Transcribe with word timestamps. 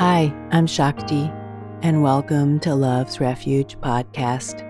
Hi, 0.00 0.34
I'm 0.50 0.66
Shakti, 0.66 1.30
and 1.82 2.02
welcome 2.02 2.58
to 2.60 2.74
Love's 2.74 3.20
Refuge 3.20 3.78
podcast 3.82 4.66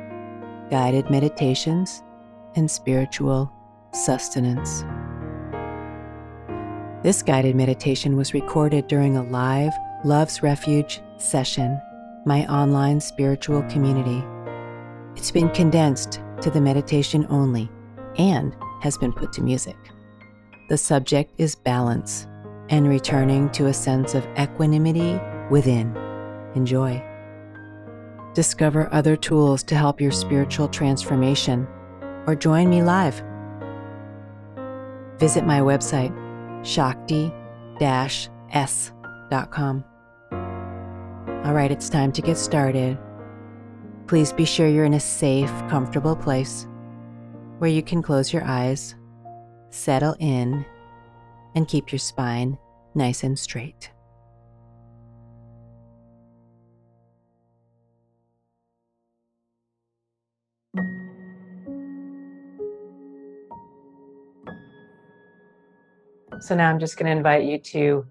guided 0.71 1.09
meditations 1.09 2.03
and 2.57 2.69
spiritual 2.69 3.53
sustenance. 3.93 4.83
This 7.05 7.23
guided 7.23 7.55
meditation 7.55 8.17
was 8.17 8.35
recorded 8.35 8.89
during 8.89 9.17
a 9.17 9.23
live 9.23 9.73
Love's 10.05 10.43
Refuge 10.43 11.01
session, 11.19 11.81
my 12.27 12.45
online 12.49 13.01
spiritual 13.01 13.63
community. 13.71 14.25
It's 15.15 15.31
been 15.31 15.51
condensed 15.51 16.21
to 16.41 16.51
the 16.51 16.61
meditation 16.61 17.25
only 17.31 17.71
and 18.19 18.57
has 18.83 18.99
been 18.99 19.13
put 19.13 19.33
to 19.35 19.43
music. 19.43 19.77
The 20.69 20.77
subject 20.77 21.35
is 21.39 21.55
balance 21.55 22.27
and 22.71 22.89
returning 22.89 23.51
to 23.51 23.67
a 23.67 23.75
sense 23.75 24.15
of 24.15 24.27
equanimity 24.39 25.21
within. 25.51 25.95
Enjoy. 26.55 27.03
Discover 28.35 28.89
other 28.93 29.17
tools 29.17 29.63
to 29.65 29.75
help 29.75 30.01
your 30.01 30.13
spiritual 30.13 30.69
transformation 30.69 31.67
or 32.27 32.35
join 32.35 32.71
me 32.71 32.83
live. 32.83 33.23
Visit 35.19 35.45
my 35.45 35.61
website, 35.61 36.15
shakti 36.65 37.33
s.com. 37.83 39.85
All 41.45 41.55
right, 41.55 41.71
it's 41.71 41.89
time 41.89 42.13
to 42.13 42.23
get 42.23 42.37
started. 42.37 42.99
Please 44.07 44.33
be 44.33 44.45
sure 44.45 44.69
you're 44.69 44.85
in 44.85 44.95
a 44.95 45.01
safe, 45.01 45.51
comfortable 45.69 46.17
place 46.17 46.67
where 47.59 47.71
you 47.71 47.83
can 47.83 48.03
close 48.03 48.33
your 48.33 48.45
eyes, 48.45 48.95
settle 49.71 50.17
in, 50.19 50.65
and 51.55 51.69
keep 51.69 51.93
your 51.93 51.99
spine 51.99 52.59
nice 52.95 53.23
and 53.23 53.39
straight. 53.39 53.91
So 66.41 66.55
now 66.55 66.71
I'm 66.71 66.79
just 66.79 66.97
going 66.97 67.05
to 67.05 67.17
invite 67.17 67.45
you 67.45 67.59
to 67.59 68.07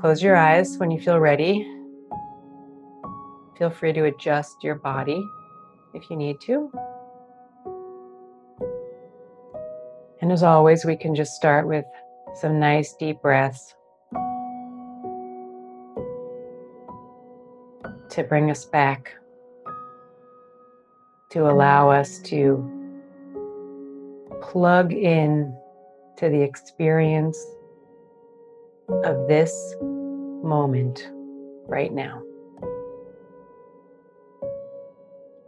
close 0.00 0.20
your 0.20 0.36
eyes 0.36 0.78
when 0.78 0.90
you 0.90 1.00
feel 1.00 1.20
ready. 1.20 1.64
Feel 3.56 3.70
free 3.70 3.92
to 3.92 4.06
adjust 4.06 4.64
your 4.64 4.74
body 4.74 5.24
if 5.94 6.10
you 6.10 6.16
need 6.16 6.40
to. 6.40 6.72
And 10.20 10.32
as 10.32 10.42
always, 10.42 10.84
we 10.84 10.96
can 10.96 11.14
just 11.14 11.34
start 11.34 11.68
with 11.68 11.84
some 12.34 12.58
nice 12.58 12.94
deep 12.94 13.20
breaths 13.20 13.74
to 18.10 18.24
bring 18.28 18.50
us 18.50 18.64
back, 18.64 19.14
to 21.30 21.48
allow 21.48 21.90
us 21.90 22.18
to 22.18 22.68
plug 24.42 24.92
in 24.92 25.56
to 26.16 26.28
the 26.28 26.40
experience 26.40 27.38
of 29.04 29.28
this 29.28 29.74
moment 29.80 31.08
right 31.66 31.92
now. 31.92 32.22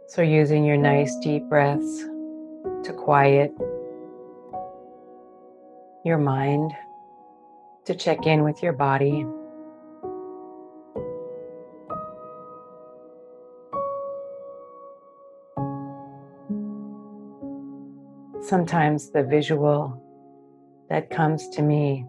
So, 0.07 0.21
using 0.21 0.63
your 0.63 0.77
nice 0.77 1.15
deep 1.21 1.43
breaths 1.49 2.03
to 2.83 2.93
quiet 2.93 3.51
your 6.05 6.19
mind, 6.19 6.71
to 7.83 7.95
check 7.95 8.27
in 8.27 8.43
with 8.43 8.61
your 8.61 8.73
body. 8.73 9.25
Sometimes 18.41 19.09
the 19.09 19.23
visual 19.23 19.99
that 20.89 21.09
comes 21.09 21.49
to 21.49 21.63
me 21.63 22.05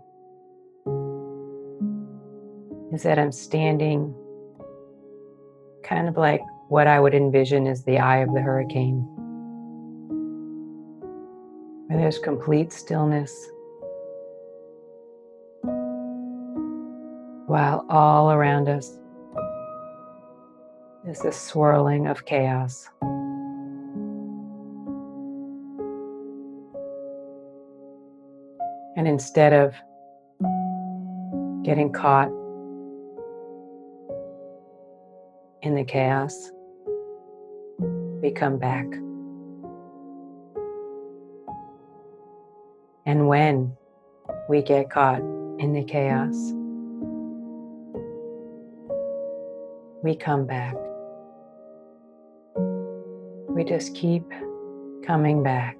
is 2.93 3.03
that 3.03 3.19
I'm 3.19 3.33
standing 3.33 4.15
kind 5.83 6.07
of 6.07 6.19
like 6.19 6.43
what 6.69 6.87
I 6.87 7.01
would 7.01 7.15
envision 7.15 7.67
as 7.67 7.83
the 7.85 7.99
eye 7.99 8.19
of 8.19 8.35
the 8.35 8.43
hurricane, 8.43 9.07
where 11.87 11.99
there's 11.99 12.19
complete 12.19 12.75
stillness, 12.75 13.33
while 17.47 17.87
all 17.89 18.33
around 18.33 18.69
us 18.69 18.99
is 21.07 21.21
this 21.21 21.41
swirling 21.41 22.09
of 22.09 22.25
chaos. 22.25 22.89
And 28.97 29.07
instead 29.07 29.53
of 29.53 29.75
getting 31.63 31.93
caught 31.93 32.29
in 35.63 35.75
the 35.77 35.85
chaos, 35.85 36.51
we 38.23 38.33
come 38.33 38.59
back. 38.59 38.87
And 43.05 43.29
when 43.29 43.77
we 44.49 44.63
get 44.63 44.91
caught 44.91 45.21
in 45.21 45.73
the 45.73 45.85
chaos, 45.85 46.35
we 50.07 50.15
come 50.15 50.47
back. 50.47 50.77
We 53.49 53.65
just 53.65 53.93
keep 53.93 54.23
coming 55.05 55.43
back. 55.43 55.77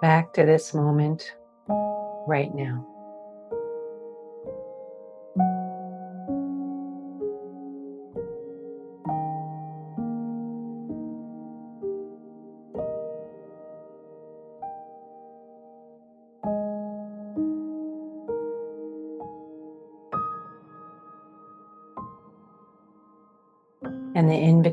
back 0.00 0.32
to 0.32 0.46
this 0.46 0.72
moment 0.72 1.34
right 2.26 2.54
now. 2.54 2.89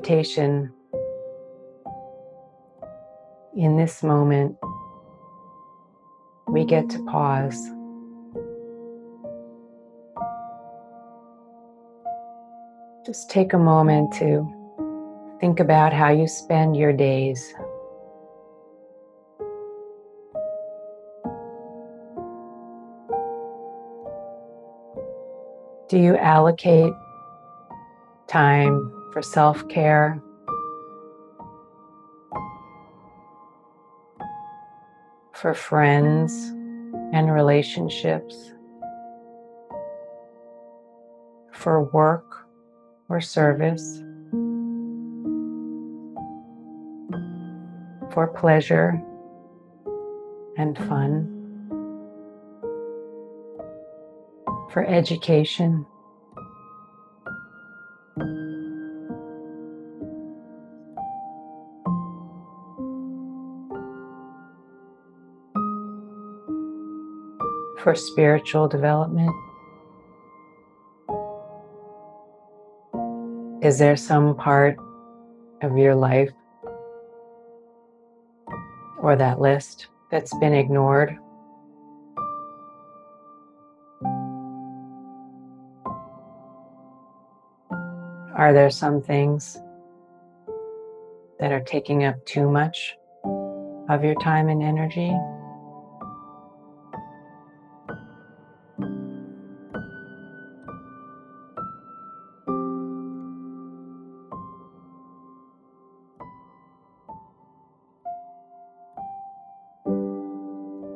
The 0.08 0.14
invitation 0.14 0.72
in 3.56 3.76
this 3.76 4.04
moment 4.04 4.56
we 6.48 6.64
get 6.64 6.90
to 6.90 7.04
pause. 7.06 7.72
Just 13.06 13.30
take 13.30 13.54
a 13.54 13.58
moment 13.58 14.14
to 14.14 14.48
think 15.40 15.60
about 15.60 15.94
how 15.94 16.10
you 16.10 16.28
spend 16.28 16.78
your 16.78 16.94
days. 16.94 17.54
Do 25.90 25.98
you 25.98 26.18
allocate 26.18 26.94
time 28.28 28.97
for 29.18 29.24
self 29.24 29.68
care 29.68 30.22
for 35.34 35.56
friends 35.56 36.32
and 37.14 37.34
relationships, 37.34 38.52
for 41.52 41.86
work 41.86 42.46
or 43.10 43.20
service, 43.20 44.04
for 48.14 48.28
pleasure 48.28 49.02
and 50.58 50.78
fun, 50.78 51.26
for 54.72 54.86
education. 54.86 55.88
For 67.88 67.96
spiritual 67.96 68.68
development? 68.68 69.34
Is 73.64 73.80
there 73.80 73.96
some 73.96 74.36
part 74.36 74.76
of 75.62 75.78
your 75.78 75.96
life 75.96 76.34
or 79.00 79.16
that 79.16 79.40
list 79.40 79.88
that's 80.12 80.38
been 80.40 80.52
ignored. 80.52 81.18
Are 88.36 88.52
there 88.52 88.70
some 88.70 89.02
things 89.02 89.58
that 91.40 91.54
are 91.54 91.62
taking 91.62 92.04
up 92.04 92.26
too 92.26 92.52
much 92.52 92.98
of 93.88 94.04
your 94.04 94.16
time 94.16 94.50
and 94.50 94.62
energy? 94.62 95.16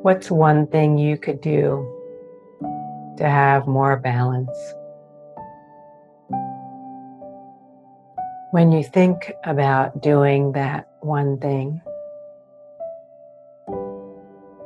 What's 0.02 0.32
one 0.32 0.66
thing 0.66 0.98
you 0.98 1.16
could 1.16 1.40
do 1.40 1.86
to 3.18 3.24
have 3.24 3.68
more 3.68 3.96
balance? 3.96 4.50
When 8.50 8.72
you 8.72 8.82
think 8.82 9.32
about 9.44 10.02
doing 10.02 10.50
that 10.52 10.88
one 11.02 11.38
thing, 11.38 11.80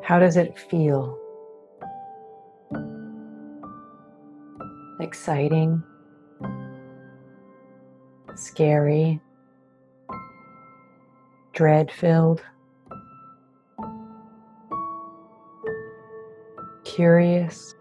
how 0.03 0.19
does 0.19 0.38
it 0.38 0.59
feel? 0.59 1.19
Exciting? 5.00 5.83
Scary? 8.37 9.21
Dread 11.53 11.93
filled? 11.93 12.43
Curious. 16.97 17.75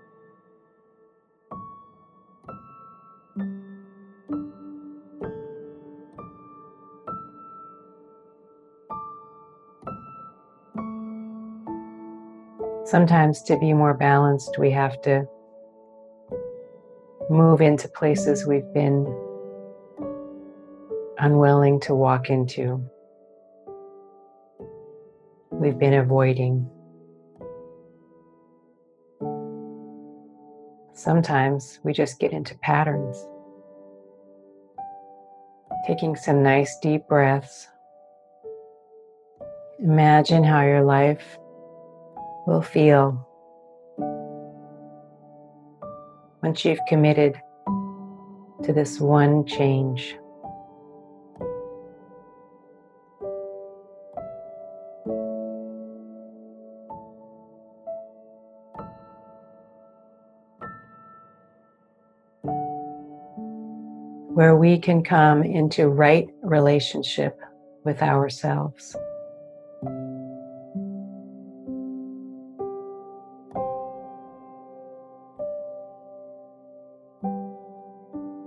Sometimes, 12.84 13.42
to 13.44 13.58
be 13.58 13.74
more 13.74 13.94
balanced, 13.94 14.58
we 14.60 14.70
have 14.72 15.02
to 15.04 15.26
move 17.30 17.62
into 17.62 17.88
places 17.88 18.46
we've 18.46 18.72
been 18.74 19.06
unwilling 21.20 21.80
to 21.80 21.96
walk 21.96 22.30
into, 22.30 22.86
we've 25.52 25.80
been 25.80 25.94
avoiding. 25.94 26.70
Sometimes 31.06 31.80
we 31.84 31.94
just 31.94 32.19
get 32.19 32.31
into 32.31 32.57
patterns. 32.63 33.28
Taking 35.86 36.16
some 36.16 36.42
nice 36.42 36.80
deep 36.81 37.07
breaths. 37.07 37.68
Imagine 39.80 40.44
how 40.44 40.63
your 40.63 40.84
life 40.84 41.38
will 42.48 42.63
feel 42.63 43.24
once 46.42 46.66
you've 46.66 46.80
committed 46.88 47.40
to 48.63 48.74
this 48.74 49.00
one 49.00 49.46
change. 49.46 50.18
Where 64.36 64.58
we 64.58 64.78
can 64.78 65.02
come 65.02 65.44
into 65.44 65.88
right 65.88 66.28
relationship 66.42 67.40
with 67.86 68.02
ourselves. 68.02 68.94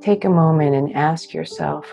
Take 0.02 0.26
a 0.26 0.28
moment 0.28 0.74
and 0.74 0.94
ask 0.94 1.32
yourself 1.32 1.86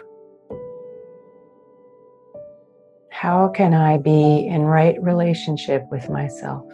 how 3.11 3.47
can 3.47 3.73
I 3.73 3.97
be 3.97 4.45
in 4.45 4.63
right 4.63 5.01
relationship 5.01 5.85
with 5.89 6.09
myself? 6.09 6.65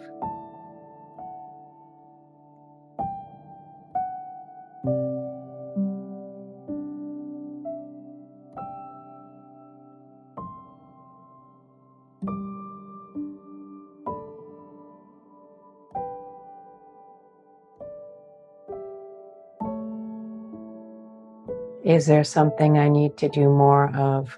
Is 21.84 22.06
there 22.06 22.24
something 22.24 22.78
I 22.78 22.90
need 22.90 23.18
to 23.18 23.28
do 23.28 23.50
more 23.50 23.90
of, 23.96 24.38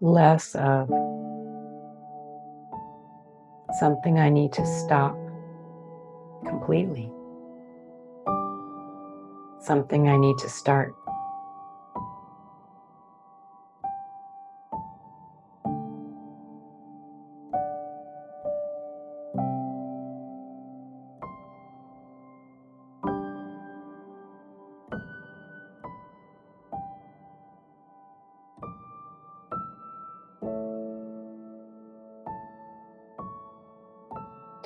less 0.00 0.56
of? 0.56 0.88
Something 3.78 4.18
I 4.18 4.30
need 4.30 4.52
to 4.54 4.66
stop 4.66 5.16
completely? 6.44 7.08
Something 9.60 10.08
I 10.08 10.16
need 10.16 10.38
to 10.38 10.48
start? 10.48 10.92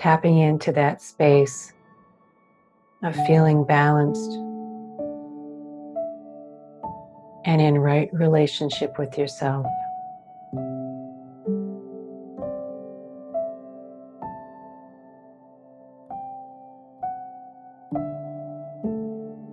Tapping 0.05 0.37
into 0.37 0.71
that 0.71 1.01
space 1.01 1.73
of 3.03 3.17
feeling 3.27 3.65
balanced 3.65 4.33
and 7.47 7.59
in 7.59 7.79
right 7.79 8.11
relationship 8.13 8.99
with 8.99 9.17
yourself. 9.17 9.65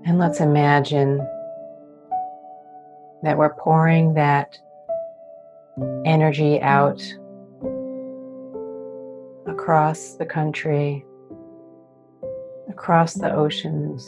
And 0.06 0.20
let's 0.20 0.42
imagine 0.42 1.20
that 3.24 3.38
we're 3.38 3.54
pouring 3.54 4.16
that 4.16 4.60
energy 6.04 6.60
out 6.60 7.02
across 9.62 10.16
the 10.16 10.26
country, 10.26 11.06
across 12.68 13.14
the 13.14 13.32
oceans, 13.32 14.08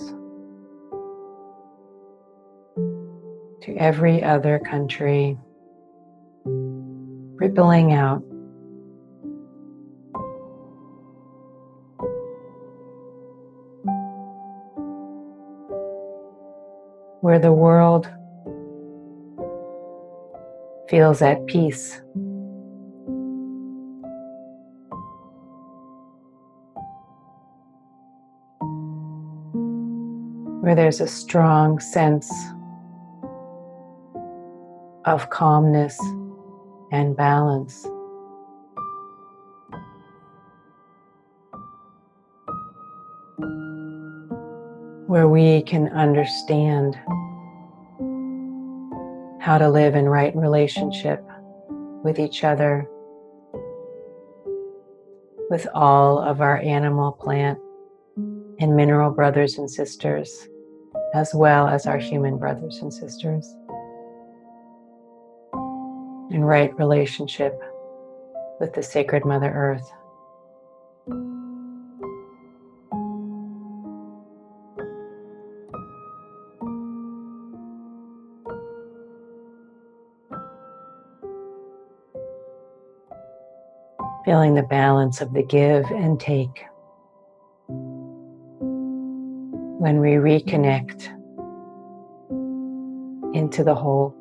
to 3.61 3.75
every 3.77 4.23
other 4.23 4.57
country, 4.57 5.37
rippling 6.43 7.93
out. 7.93 8.23
Where 17.21 17.37
the 17.37 17.53
world 17.53 18.09
feels 20.89 21.21
at 21.21 21.45
peace. 21.45 22.01
Where 30.63 30.75
there's 30.75 31.01
a 31.01 31.07
strong 31.07 31.77
sense 31.77 32.31
of 35.03 35.29
calmness 35.29 35.99
and 36.89 37.17
balance. 37.17 37.85
Where 45.05 45.27
we 45.27 45.63
can 45.63 45.89
understand 45.89 46.95
how 49.41 49.57
to 49.57 49.69
live 49.69 49.95
in 49.95 50.05
right 50.05 50.33
relationship 50.33 51.21
with 52.05 52.19
each 52.19 52.45
other 52.45 52.87
with 55.49 55.67
all 55.73 56.19
of 56.19 56.39
our 56.39 56.57
animal, 56.59 57.11
plant, 57.11 57.59
and 58.59 58.77
mineral 58.77 59.11
brothers 59.11 59.57
and 59.57 59.69
sisters, 59.69 60.47
as 61.13 61.33
well 61.33 61.67
as 61.67 61.85
our 61.85 61.97
human 61.97 62.37
brothers 62.37 62.79
and 62.81 62.91
sisters. 62.91 63.55
In 66.31 66.43
right 66.43 66.75
relationship 66.77 67.59
with 68.59 68.73
the 68.73 68.83
sacred 68.83 69.25
Mother 69.25 69.51
Earth. 69.51 69.91
feeling 84.25 84.53
the 84.53 84.63
balance 84.63 85.19
of 85.19 85.33
the 85.33 85.43
give 85.43 85.85
and 85.91 86.17
take. 86.17 86.63
When 89.83 89.99
we 89.99 90.11
reconnect 90.11 91.07
into 93.35 93.65
the 93.65 93.75
whole. 93.75 94.15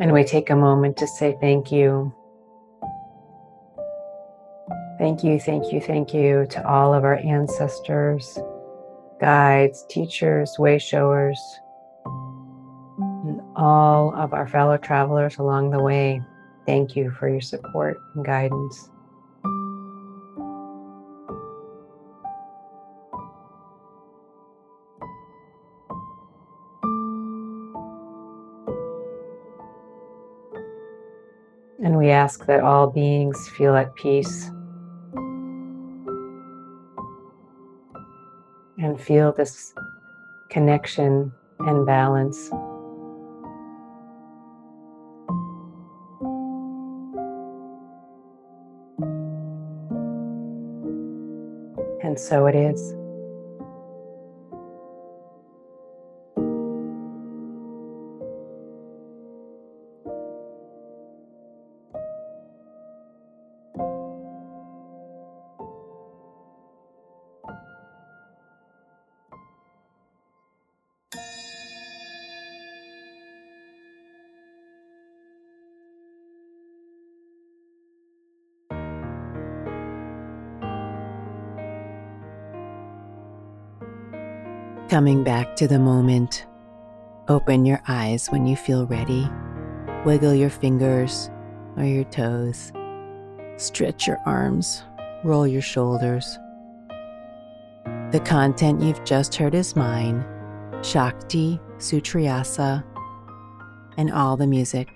And 0.00 0.12
we 0.12 0.24
take 0.24 0.50
a 0.50 0.56
moment 0.56 0.96
to 0.96 1.06
say 1.06 1.38
thank 1.40 1.70
you. 1.70 2.12
Thank 4.98 5.22
you, 5.22 5.38
thank 5.38 5.72
you, 5.72 5.80
thank 5.80 6.12
you 6.12 6.44
to 6.50 6.68
all 6.68 6.92
of 6.92 7.04
our 7.04 7.18
ancestors 7.18 8.36
guides, 9.20 9.86
teachers, 9.88 10.58
way 10.58 10.78
showers, 10.80 11.40
all 13.56 14.14
of 14.14 14.34
our 14.34 14.46
fellow 14.46 14.76
travelers 14.76 15.38
along 15.38 15.70
the 15.70 15.82
way. 15.82 16.22
Thank 16.66 16.94
you 16.94 17.10
for 17.10 17.28
your 17.28 17.40
support 17.40 17.98
and 18.14 18.24
guidance. 18.24 18.90
And 31.82 31.96
we 31.96 32.10
ask 32.10 32.46
that 32.46 32.60
all 32.60 32.88
beings 32.88 33.48
feel 33.56 33.76
at 33.76 33.94
peace 33.94 34.50
and 38.78 39.00
feel 39.00 39.32
this 39.32 39.72
connection 40.50 41.32
and 41.60 41.86
balance. 41.86 42.50
And 52.16 52.22
so 52.22 52.46
it 52.46 52.54
is. 52.54 53.05
Coming 84.96 85.24
back 85.24 85.56
to 85.56 85.68
the 85.68 85.78
moment. 85.78 86.46
Open 87.28 87.66
your 87.66 87.82
eyes 87.86 88.28
when 88.28 88.46
you 88.46 88.56
feel 88.56 88.86
ready. 88.86 89.28
Wiggle 90.06 90.32
your 90.32 90.48
fingers 90.48 91.28
or 91.76 91.84
your 91.84 92.04
toes. 92.04 92.72
Stretch 93.58 94.06
your 94.06 94.18
arms. 94.24 94.84
Roll 95.22 95.46
your 95.46 95.60
shoulders. 95.60 96.38
The 98.10 98.22
content 98.24 98.80
you've 98.80 99.04
just 99.04 99.34
heard 99.34 99.54
is 99.54 99.76
mine, 99.76 100.24
Shakti 100.82 101.60
Sutriasa, 101.76 102.82
and 103.98 104.10
all 104.10 104.38
the 104.38 104.46
music 104.46 104.88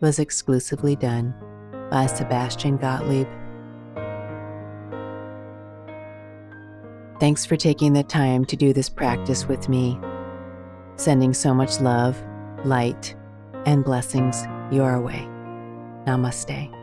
was 0.00 0.20
exclusively 0.20 0.94
done 0.94 1.34
by 1.90 2.06
Sebastian 2.06 2.76
Gottlieb. 2.76 3.26
Thanks 7.20 7.44
for 7.44 7.56
taking 7.56 7.94
the 7.94 8.04
time 8.04 8.44
to 8.44 8.56
do 8.56 8.72
this 8.72 8.88
practice 8.88 9.46
with 9.46 9.68
me. 9.68 9.98
Sending 10.96 11.34
so 11.34 11.52
much 11.52 11.80
love, 11.80 12.20
light, 12.64 13.16
and 13.66 13.84
blessings 13.84 14.46
your 14.70 15.00
way. 15.00 15.26
Namaste. 16.06 16.77